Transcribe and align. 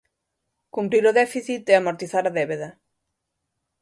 Cumprir 0.75 1.03
o 1.11 1.15
déficit 1.21 1.63
e 1.71 1.73
amortizar 1.75 2.25
débeda. 2.37 2.69